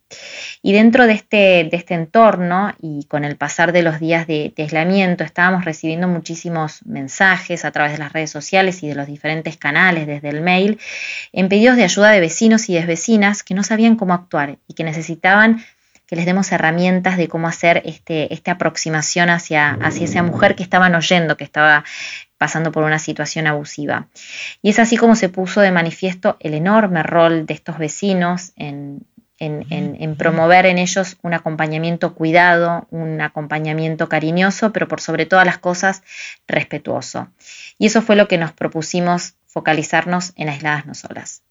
Y 0.62 0.74
dentro 0.74 1.08
de 1.08 1.14
este, 1.14 1.38
de 1.70 1.70
este 1.72 1.94
entorno 1.94 2.74
y 2.82 3.06
con 3.06 3.24
el 3.24 3.38
pasar 3.38 3.72
de 3.72 3.82
los 3.82 4.00
días 4.00 4.28
de, 4.28 4.54
aislamiento, 4.58 5.24
estábamos 5.24 5.64
recibiendo 5.64 6.08
muchísimos 6.08 6.86
mensajes 6.86 7.64
a 7.64 7.72
través 7.72 7.94
de 7.94 8.00
las 8.00 8.12
redes 8.12 8.32
sociales 8.32 8.84
y 8.84 8.88
de 8.88 8.96
los 8.96 9.08
diferentes 9.08 9.58
canales, 9.58 10.06
desde 10.08 10.30
el 10.30 10.42
mail, 10.42 10.80
en 11.32 11.48
pedidos 11.48 11.78
de 11.78 11.86
ayuda 11.86 12.12
de 12.12 12.20
vecinos 12.20 12.70
y 12.70 12.74
de 12.74 12.86
vecinas 12.86 13.44
que 13.44 13.54
no 13.54 13.64
sabían 13.64 13.96
cómo 13.96 14.14
actuar 14.14 14.58
y 14.68 14.74
que 14.74 14.84
necesitaban 14.84 15.64
que 16.08 16.16
les 16.16 16.26
demos 16.26 16.52
herramientas 16.52 17.18
de 17.18 17.28
cómo 17.28 17.48
hacer 17.48 17.82
este, 17.86 18.32
esta 18.34 18.54
aproximación 18.54 19.30
hacia, 19.30 19.72
hacia 19.72 20.06
esa 20.06 20.22
mujer 20.22 20.56
que 20.56 20.62
estaban 20.62 20.94
oyendo, 20.94 21.36
que 21.36 21.44
estaba 21.44 21.84
pasando 22.38 22.72
por 22.72 22.84
una 22.84 23.00
situación 23.00 23.48
abusiva. 23.48 24.08
Y 24.62 24.70
es 24.70 24.80
así 24.80 24.98
como 24.98 25.16
se 25.16 25.30
puso 25.30 25.62
de 25.62 25.72
manifiesto 25.72 26.38
el 26.40 26.54
enorme 26.54 27.04
rol 27.04 27.46
de 27.46 27.54
estos 27.54 27.78
vecinos 27.78 28.52
en, 28.56 29.06
promover 30.18 30.66
en 30.66 30.78
ellos 30.78 31.18
un 31.22 31.34
acompañamiento 31.34 32.14
cuidado, 32.16 32.88
un 32.90 33.22
acompañamiento 33.22 34.10
cariñoso, 34.10 34.74
pero 34.74 34.88
por 34.88 35.02
sobre 35.02 35.26
todas 35.26 35.46
las 35.46 35.58
cosas 35.58 36.04
respetuoso. 36.48 37.30
Y 37.78 37.88
eso 37.88 38.02
fue 38.02 38.16
lo 38.16 38.28
que 38.28 38.38
nos 38.38 38.52
propusimos 38.52 39.36
focalizarnos 39.46 40.34
en 40.36 40.50
aisladas 40.50 40.86
no 40.86 40.94
solas. 40.94 41.45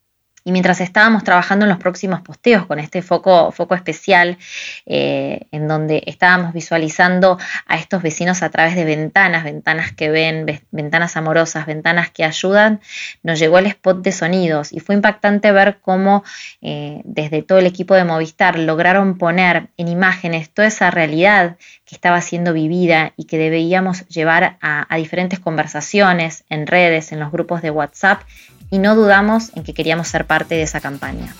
Y 0.44 0.52
mientras 0.52 0.82
estábamos 0.82 1.24
trabajando 1.24 1.64
en 1.64 1.70
los 1.70 1.78
próximos 1.78 2.20
posteos 2.20 2.66
con 2.66 2.78
este 2.78 3.00
foco, 3.00 3.52
especial, 3.74 4.36
eh, 4.84 5.46
en 5.50 5.66
donde 5.66 6.02
estábamos 6.06 6.52
visualizando 6.52 7.38
a 7.66 7.76
estos 7.76 8.02
vecinos 8.02 8.42
a 8.42 8.50
través 8.50 8.76
de 8.76 8.84
ventanas, 8.84 9.42
ventanas 9.44 9.92
que 9.92 10.10
ven, 10.10 10.60
ventanas 10.70 11.16
amorosas, 11.16 11.64
ventanas 11.64 12.10
que 12.10 12.24
ayudan, 12.24 12.80
nos 13.22 13.38
llegó 13.38 13.58
el 13.58 13.66
spot 13.66 14.02
de 14.02 14.12
sonidos. 14.12 14.70
Y 14.72 14.80
fue 14.80 14.94
impactante 14.94 15.50
ver 15.50 15.78
cómo 15.80 16.24
eh, 16.60 17.00
desde 17.04 17.42
todo 17.42 17.58
el 17.58 17.66
equipo 17.66 17.94
de 17.94 18.04
Movistar 18.04 18.58
lograron 18.58 19.16
poner 19.16 19.68
en 19.78 19.88
imágenes 19.88 20.50
toda 20.50 20.68
esa 20.68 20.90
realidad 20.90 21.56
que 21.86 21.94
estaba 21.94 22.20
siendo 22.20 22.52
vivida 22.52 23.14
y 23.16 23.24
que 23.24 23.38
debíamos 23.38 24.06
llevar 24.08 24.58
a 24.60 24.96
diferentes 24.96 25.38
conversaciones 25.38 26.44
en 26.48 26.66
redes, 26.66 27.12
en 27.12 27.20
los 27.20 27.30
grupos 27.30 27.62
de 27.62 27.70
WhatsApp 27.70 28.20
y 28.74 28.78
no 28.78 28.96
dudamos 28.96 29.52
en 29.54 29.62
que 29.62 29.72
queríamos 29.72 30.08
ser 30.08 30.26
parte 30.26 30.56
de 30.56 30.62
esa 30.62 30.80
campaña. 30.80 31.32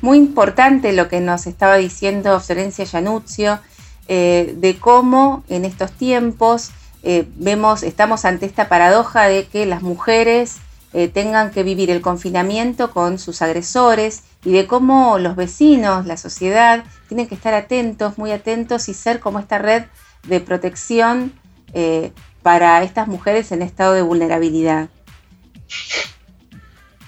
Muy 0.00 0.16
importante 0.18 0.92
lo 0.92 1.08
que 1.08 1.20
nos 1.20 1.48
estaba 1.48 1.74
diciendo 1.78 2.38
Florencia 2.38 2.86
Januzio, 2.86 3.58
eh, 4.06 4.54
de 4.58 4.78
cómo 4.78 5.42
en 5.48 5.64
estos 5.64 5.90
tiempos 5.90 6.70
eh, 7.02 7.26
vemos, 7.34 7.82
estamos 7.82 8.24
ante 8.26 8.46
esta 8.46 8.68
paradoja 8.68 9.24
de 9.24 9.48
que 9.48 9.66
las 9.66 9.82
mujeres 9.82 10.58
eh, 10.92 11.08
tengan 11.08 11.50
que 11.50 11.64
vivir 11.64 11.90
el 11.90 12.00
confinamiento 12.00 12.92
con 12.92 13.18
sus 13.18 13.42
agresores 13.42 14.22
y 14.44 14.52
de 14.52 14.68
cómo 14.68 15.18
los 15.18 15.34
vecinos, 15.34 16.06
la 16.06 16.16
sociedad, 16.16 16.84
tienen 17.08 17.26
que 17.26 17.34
estar 17.34 17.54
atentos, 17.54 18.18
muy 18.18 18.30
atentos 18.30 18.88
y 18.88 18.94
ser 18.94 19.18
como 19.18 19.40
esta 19.40 19.58
red 19.58 19.82
de 20.28 20.38
protección 20.38 21.41
eh, 21.74 22.12
para 22.42 22.82
estas 22.82 23.08
mujeres 23.08 23.52
en 23.52 23.62
estado 23.62 23.94
de 23.94 24.02
vulnerabilidad. 24.02 24.88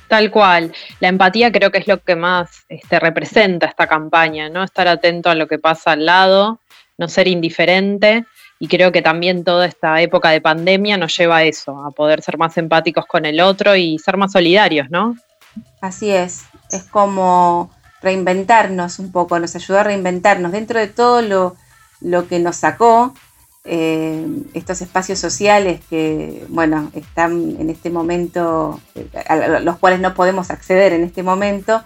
Tal 0.08 0.30
cual. 0.30 0.72
La 1.00 1.08
empatía 1.08 1.50
creo 1.50 1.70
que 1.70 1.78
es 1.78 1.88
lo 1.88 2.00
que 2.02 2.14
más 2.14 2.64
este, 2.68 3.00
representa 3.00 3.66
esta 3.66 3.86
campaña, 3.86 4.48
¿no? 4.48 4.62
Estar 4.62 4.86
atento 4.86 5.30
a 5.30 5.34
lo 5.34 5.48
que 5.48 5.58
pasa 5.58 5.92
al 5.92 6.06
lado, 6.06 6.60
no 6.98 7.08
ser 7.08 7.26
indiferente. 7.26 8.24
Y 8.60 8.68
creo 8.68 8.92
que 8.92 9.02
también 9.02 9.44
toda 9.44 9.66
esta 9.66 10.00
época 10.00 10.30
de 10.30 10.40
pandemia 10.40 10.96
nos 10.96 11.16
lleva 11.16 11.38
a 11.38 11.42
eso, 11.42 11.84
a 11.84 11.90
poder 11.90 12.22
ser 12.22 12.38
más 12.38 12.56
empáticos 12.56 13.06
con 13.06 13.26
el 13.26 13.40
otro 13.40 13.74
y 13.74 13.98
ser 13.98 14.16
más 14.16 14.32
solidarios, 14.32 14.88
¿no? 14.90 15.16
Así 15.80 16.10
es. 16.10 16.44
Es 16.70 16.84
como 16.84 17.70
reinventarnos 18.00 18.98
un 18.98 19.10
poco, 19.10 19.38
nos 19.38 19.56
ayuda 19.56 19.80
a 19.80 19.84
reinventarnos 19.84 20.52
dentro 20.52 20.78
de 20.78 20.86
todo 20.86 21.22
lo, 21.22 21.56
lo 22.00 22.28
que 22.28 22.38
nos 22.38 22.56
sacó 22.56 23.14
eh, 23.64 24.26
estos 24.52 24.82
espacios 24.82 25.18
sociales 25.18 25.80
que, 25.88 26.44
bueno, 26.48 26.90
están 26.94 27.56
en 27.58 27.70
este 27.70 27.90
momento, 27.90 28.80
a 29.26 29.36
los 29.60 29.78
cuales 29.78 30.00
no 30.00 30.14
podemos 30.14 30.50
acceder 30.50 30.92
en 30.92 31.02
este 31.02 31.22
momento, 31.22 31.82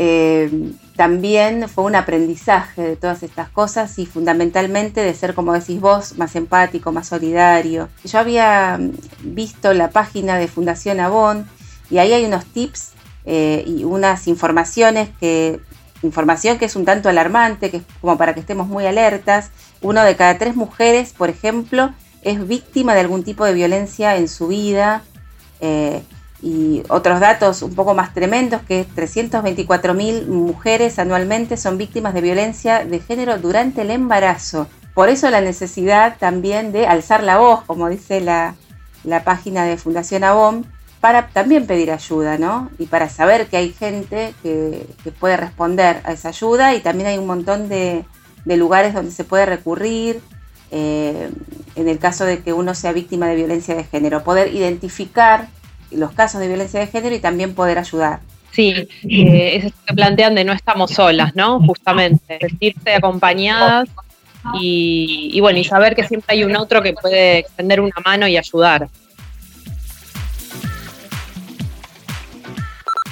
eh, 0.00 0.72
también 0.94 1.68
fue 1.68 1.82
un 1.82 1.96
aprendizaje 1.96 2.82
de 2.82 2.96
todas 2.96 3.24
estas 3.24 3.48
cosas 3.48 3.98
y 3.98 4.06
fundamentalmente 4.06 5.00
de 5.00 5.12
ser, 5.12 5.34
como 5.34 5.52
decís 5.52 5.80
vos, 5.80 6.16
más 6.16 6.36
empático, 6.36 6.92
más 6.92 7.08
solidario. 7.08 7.88
Yo 8.04 8.20
había 8.20 8.78
visto 9.24 9.74
la 9.74 9.90
página 9.90 10.38
de 10.38 10.46
Fundación 10.46 11.00
Avon 11.00 11.48
y 11.90 11.98
ahí 11.98 12.12
hay 12.12 12.24
unos 12.24 12.46
tips 12.46 12.92
eh, 13.26 13.64
y 13.66 13.82
unas 13.82 14.28
informaciones 14.28 15.08
que, 15.18 15.60
información 16.02 16.58
que 16.58 16.66
es 16.66 16.76
un 16.76 16.84
tanto 16.84 17.08
alarmante, 17.08 17.70
que 17.70 17.78
es 17.78 17.82
como 18.00 18.16
para 18.16 18.34
que 18.34 18.40
estemos 18.40 18.68
muy 18.68 18.86
alertas, 18.86 19.50
uno 19.80 20.02
de 20.02 20.16
cada 20.16 20.38
tres 20.38 20.56
mujeres, 20.56 21.12
por 21.12 21.30
ejemplo, 21.30 21.92
es 22.22 22.46
víctima 22.46 22.94
de 22.94 23.00
algún 23.00 23.22
tipo 23.22 23.44
de 23.44 23.54
violencia 23.54 24.16
en 24.16 24.28
su 24.28 24.48
vida. 24.48 25.02
Eh, 25.60 26.02
y 26.40 26.82
otros 26.88 27.18
datos 27.18 27.62
un 27.62 27.74
poco 27.74 27.94
más 27.94 28.14
tremendos, 28.14 28.62
que 28.62 28.86
324.000 28.86 30.26
mujeres 30.26 30.98
anualmente 30.98 31.56
son 31.56 31.78
víctimas 31.78 32.14
de 32.14 32.20
violencia 32.20 32.84
de 32.84 33.00
género 33.00 33.38
durante 33.38 33.82
el 33.82 33.90
embarazo. 33.90 34.68
Por 34.94 35.08
eso 35.08 35.30
la 35.30 35.40
necesidad 35.40 36.16
también 36.18 36.70
de 36.72 36.86
alzar 36.86 37.22
la 37.22 37.38
voz, 37.38 37.64
como 37.64 37.88
dice 37.88 38.20
la, 38.20 38.54
página 39.24 39.64
de 39.64 39.78
Fundación 39.78 40.22
Avon, 40.22 40.66
para 41.00 41.28
también 41.28 41.66
pedir 41.66 41.90
ayuda, 41.90 42.38
¿no? 42.38 42.70
Y 42.78 42.86
para 42.86 43.08
saber 43.08 43.46
que 43.46 43.56
hay 43.56 43.72
gente 43.72 44.34
que 44.42 44.86
puede 45.18 45.36
responder 45.36 46.02
a 46.04 46.12
esa 46.12 46.28
ayuda 46.28 46.74
y 46.74 46.80
también 46.80 47.08
hay 47.08 47.18
un 47.18 47.26
montón 47.26 47.68
de, 47.68 48.04
de 48.48 48.56
lugares 48.56 48.94
donde 48.94 49.10
se 49.10 49.24
puede 49.24 49.44
recurrir 49.44 50.20
eh, 50.70 51.30
en 51.76 51.88
el 51.88 51.98
caso 51.98 52.24
de 52.24 52.40
que 52.40 52.54
uno 52.54 52.74
sea 52.74 52.92
víctima 52.92 53.28
de 53.28 53.36
violencia 53.36 53.74
de 53.74 53.84
género, 53.84 54.24
poder 54.24 54.54
identificar 54.54 55.48
los 55.90 56.12
casos 56.12 56.40
de 56.40 56.48
violencia 56.48 56.80
de 56.80 56.86
género 56.86 57.14
y 57.14 57.18
también 57.18 57.54
poder 57.54 57.78
ayudar. 57.78 58.20
Sí, 58.50 58.70
eh, 58.70 59.56
es 59.56 59.64
esto 59.66 59.78
que 59.86 59.94
plantean 59.94 60.34
de 60.34 60.44
no 60.44 60.54
estamos 60.54 60.92
solas, 60.92 61.36
¿no? 61.36 61.60
Justamente, 61.60 62.38
sentirse 62.40 62.94
acompañadas 62.94 63.88
y, 64.58 65.38
bueno, 65.40 65.58
y 65.58 65.64
saber 65.64 65.94
que 65.94 66.08
siempre 66.08 66.34
hay 66.34 66.44
un 66.44 66.56
otro 66.56 66.82
que 66.82 66.94
puede 66.94 67.38
extender 67.38 67.82
una 67.82 67.96
mano 68.02 68.26
y 68.26 68.38
ayudar. 68.38 68.88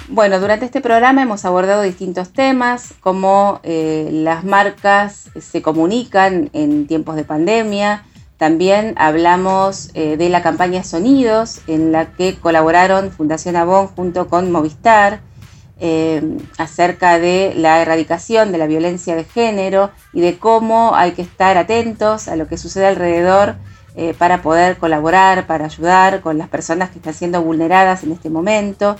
Bueno, 0.08 0.38
durante 0.38 0.64
este 0.64 0.80
programa 0.80 1.22
hemos 1.22 1.44
abordado 1.44 1.82
distintos 1.82 2.32
temas, 2.32 2.94
como 3.00 3.58
eh, 3.64 4.08
las 4.12 4.44
marcas 4.44 5.30
se 5.40 5.62
comunican 5.62 6.48
en 6.52 6.86
tiempos 6.86 7.16
de 7.16 7.24
pandemia. 7.24 8.04
También 8.36 8.94
hablamos 8.98 9.90
eh, 9.94 10.16
de 10.16 10.28
la 10.28 10.44
campaña 10.44 10.84
Sonidos, 10.84 11.60
en 11.66 11.90
la 11.90 12.12
que 12.12 12.36
colaboraron 12.36 13.10
Fundación 13.10 13.56
Avon 13.56 13.88
junto 13.88 14.28
con 14.28 14.52
Movistar. 14.52 15.22
Eh, 15.78 16.38
acerca 16.56 17.18
de 17.18 17.52
la 17.54 17.82
erradicación 17.82 18.50
de 18.50 18.56
la 18.56 18.66
violencia 18.66 19.14
de 19.14 19.24
género 19.24 19.90
y 20.14 20.22
de 20.22 20.38
cómo 20.38 20.94
hay 20.94 21.12
que 21.12 21.20
estar 21.20 21.58
atentos 21.58 22.28
a 22.28 22.36
lo 22.36 22.46
que 22.46 22.56
sucede 22.56 22.86
alrededor 22.86 23.56
para 24.18 24.42
poder 24.42 24.76
colaborar, 24.76 25.46
para 25.46 25.66
ayudar 25.66 26.20
con 26.20 26.38
las 26.38 26.48
personas 26.48 26.90
que 26.90 26.98
están 26.98 27.14
siendo 27.14 27.42
vulneradas 27.42 28.04
en 28.04 28.12
este 28.12 28.30
momento 28.30 28.96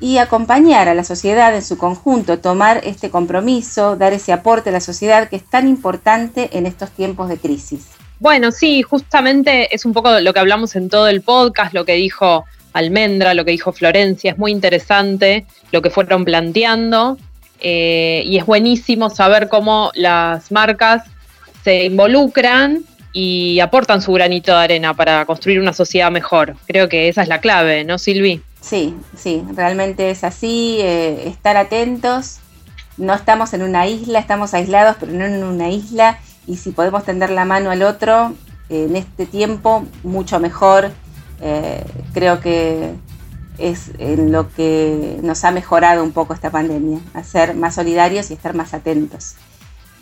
y 0.00 0.18
acompañar 0.18 0.88
a 0.88 0.94
la 0.94 1.04
sociedad 1.04 1.54
en 1.54 1.62
su 1.62 1.76
conjunto, 1.76 2.38
tomar 2.38 2.80
este 2.84 3.10
compromiso, 3.10 3.96
dar 3.96 4.12
ese 4.12 4.32
aporte 4.32 4.70
a 4.70 4.72
la 4.72 4.80
sociedad 4.80 5.28
que 5.28 5.36
es 5.36 5.44
tan 5.44 5.68
importante 5.68 6.50
en 6.56 6.66
estos 6.66 6.90
tiempos 6.90 7.28
de 7.28 7.38
crisis. 7.38 7.88
Bueno, 8.20 8.50
sí, 8.50 8.82
justamente 8.82 9.74
es 9.74 9.84
un 9.84 9.92
poco 9.92 10.20
lo 10.20 10.32
que 10.32 10.40
hablamos 10.40 10.74
en 10.76 10.88
todo 10.88 11.08
el 11.08 11.22
podcast, 11.22 11.72
lo 11.72 11.84
que 11.84 11.94
dijo 11.94 12.44
Almendra, 12.72 13.34
lo 13.34 13.44
que 13.44 13.52
dijo 13.52 13.72
Florencia, 13.72 14.32
es 14.32 14.38
muy 14.38 14.52
interesante 14.52 15.46
lo 15.72 15.82
que 15.82 15.90
fueron 15.90 16.24
planteando 16.24 17.16
eh, 17.60 18.22
y 18.24 18.38
es 18.38 18.46
buenísimo 18.46 19.10
saber 19.10 19.48
cómo 19.48 19.90
las 19.94 20.52
marcas 20.52 21.04
se 21.64 21.84
involucran 21.84 22.84
y 23.12 23.58
aportan 23.60 24.00
su 24.02 24.12
granito 24.12 24.52
de 24.52 24.58
arena 24.58 24.94
para 24.94 25.24
construir 25.24 25.60
una 25.60 25.72
sociedad 25.72 26.10
mejor. 26.10 26.56
Creo 26.66 26.88
que 26.88 27.08
esa 27.08 27.22
es 27.22 27.28
la 27.28 27.40
clave, 27.40 27.84
¿no, 27.84 27.98
Silvi? 27.98 28.42
Sí, 28.60 28.96
sí, 29.16 29.44
realmente 29.54 30.10
es 30.10 30.24
así, 30.24 30.78
eh, 30.80 31.28
estar 31.28 31.56
atentos. 31.56 32.38
No 32.96 33.14
estamos 33.14 33.52
en 33.54 33.62
una 33.62 33.86
isla, 33.86 34.18
estamos 34.18 34.54
aislados, 34.54 34.96
pero 34.98 35.12
no 35.12 35.24
en 35.24 35.44
una 35.44 35.70
isla. 35.70 36.18
Y 36.46 36.56
si 36.56 36.72
podemos 36.72 37.04
tender 37.04 37.30
la 37.30 37.44
mano 37.44 37.70
al 37.70 37.82
otro 37.82 38.34
en 38.68 38.96
este 38.96 39.26
tiempo, 39.26 39.86
mucho 40.02 40.40
mejor 40.40 40.90
eh, 41.40 41.84
creo 42.12 42.40
que 42.40 42.94
es 43.58 43.90
en 43.98 44.32
lo 44.32 44.52
que 44.52 45.18
nos 45.22 45.44
ha 45.44 45.50
mejorado 45.50 46.02
un 46.02 46.12
poco 46.12 46.32
esta 46.32 46.50
pandemia, 46.50 47.00
a 47.14 47.24
ser 47.24 47.54
más 47.54 47.74
solidarios 47.74 48.30
y 48.30 48.34
estar 48.34 48.54
más 48.54 48.74
atentos. 48.74 49.34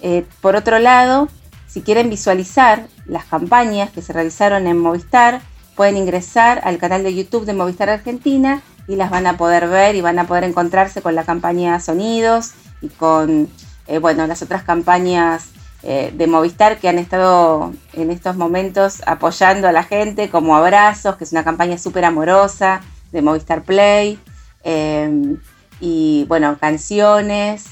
Eh, 0.02 0.26
por 0.40 0.56
otro 0.56 0.78
lado, 0.78 1.28
si 1.66 1.82
quieren 1.82 2.10
visualizar 2.10 2.86
las 3.06 3.25
campañas 3.25 3.90
que 3.90 4.02
se 4.02 4.12
realizaron 4.12 4.66
en 4.66 4.78
Movistar, 4.78 5.40
pueden 5.76 5.97
ingresar 5.97 6.61
al 6.64 6.78
canal 6.78 7.04
de 7.04 7.14
YouTube 7.14 7.45
de 7.45 7.52
Movistar 7.52 7.90
Argentina 7.90 8.62
y 8.88 8.97
las 8.97 9.11
van 9.11 9.26
a 9.26 9.37
poder 9.37 9.68
ver 9.68 9.95
y 9.95 10.00
van 10.00 10.18
a 10.18 10.26
poder 10.26 10.45
encontrarse 10.45 11.02
con 11.02 11.14
la 11.14 11.25
campaña 11.25 11.78
Sonidos 11.80 12.52
y 12.80 12.88
con 12.88 13.49
eh, 13.87 13.99
bueno, 13.99 14.26
las 14.26 14.42
otras 14.42 14.64
campañas 14.64 15.50
eh, 15.83 16.12
de 16.16 16.26
Movistar 16.26 16.78
que 16.78 16.88
han 16.88 16.99
estado 16.99 17.73
en 17.92 18.11
estos 18.11 18.37
momentos 18.37 19.02
apoyando 19.06 19.68
a 19.68 19.73
la 19.73 19.85
gente, 19.85 20.30
como 20.30 20.56
Abrazos, 20.56 21.16
que 21.16 21.25
es 21.25 21.33
una 21.33 21.45
campaña 21.45 21.78
súper 21.78 22.04
amorosa 22.04 22.80
de 23.12 23.23
Movistar 23.23 23.62
Play, 23.62 24.18
eh, 24.64 25.37
y 25.78 26.25
bueno, 26.26 26.56
canciones, 26.59 27.66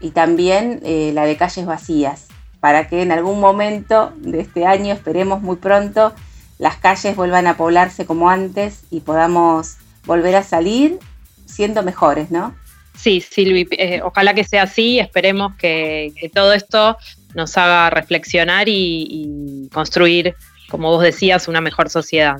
y 0.00 0.12
también 0.12 0.80
la 0.82 1.26
de 1.26 1.36
Calles 1.36 1.66
Vacías, 1.66 2.28
para 2.60 2.88
que 2.88 3.02
en 3.02 3.12
algún 3.12 3.38
momento 3.38 4.14
de 4.16 4.40
este 4.40 4.64
año, 4.64 4.94
esperemos 4.94 5.42
muy 5.42 5.56
pronto, 5.56 6.14
las 6.60 6.76
calles 6.76 7.16
vuelvan 7.16 7.46
a 7.46 7.56
poblarse 7.56 8.04
como 8.06 8.30
antes 8.30 8.82
y 8.90 9.00
podamos 9.00 9.78
volver 10.04 10.36
a 10.36 10.42
salir 10.42 10.98
siendo 11.46 11.82
mejores, 11.82 12.30
¿no? 12.30 12.54
Sí, 12.96 13.22
Silvi, 13.22 13.66
ojalá 14.04 14.34
que 14.34 14.44
sea 14.44 14.64
así, 14.64 14.98
esperemos 14.98 15.56
que, 15.56 16.12
todo 16.34 16.52
esto 16.52 16.98
nos 17.34 17.56
haga 17.56 17.88
reflexionar 17.88 18.68
y, 18.68 19.68
construir, 19.72 20.34
como 20.68 20.90
vos 20.90 21.02
decías, 21.02 21.48
una 21.48 21.62
mejor 21.62 21.88
sociedad. 21.88 22.36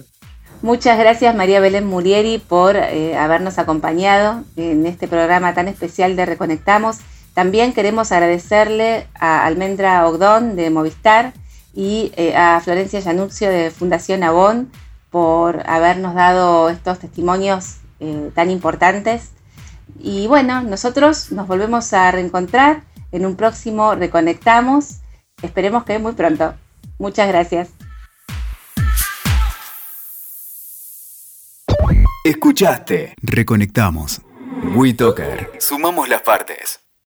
Muchas 0.60 0.98
gracias 0.98 1.34
María 1.34 1.58
Belén 1.58 1.86
Murieri 1.86 2.36
por 2.36 2.76
eh, 2.76 3.16
habernos 3.16 3.58
acompañado 3.58 4.44
en 4.56 4.84
este 4.84 5.08
programa 5.08 5.54
tan 5.54 5.68
especial 5.68 6.14
de 6.16 6.26
Reconectamos. 6.26 6.98
También 7.32 7.72
queremos 7.72 8.12
agradecerle 8.12 9.06
a 9.14 9.46
Almendra 9.46 10.06
Ogdón 10.06 10.56
de 10.56 10.68
Movistar 10.68 11.32
y 11.74 12.12
eh, 12.16 12.36
a 12.36 12.60
Florencia 12.60 13.00
Yanuzio 13.00 13.50
de 13.50 13.70
Fundación 13.70 14.22
Avon 14.22 14.70
por 15.10 15.68
habernos 15.68 16.14
dado 16.14 16.70
estos 16.70 16.98
testimonios 16.98 17.76
eh, 18.00 18.30
tan 18.34 18.50
importantes. 18.50 19.32
Y 19.98 20.26
bueno, 20.26 20.62
nosotros 20.62 21.32
nos 21.32 21.46
volvemos 21.46 21.92
a 21.92 22.10
reencontrar 22.10 22.82
en 23.12 23.26
un 23.26 23.36
próximo 23.36 23.94
Reconectamos. 23.94 25.00
Esperemos 25.42 25.84
que 25.84 25.98
muy 25.98 26.12
pronto. 26.12 26.54
Muchas 26.98 27.28
gracias. 27.28 27.70
Escuchaste. 32.24 33.14
Reconectamos. 33.22 34.20
WeToker. 34.74 35.52
Sumamos 35.58 36.08
las 36.08 36.22
partes. 36.22 36.80